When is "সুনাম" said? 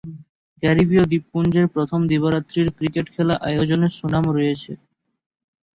3.97-4.25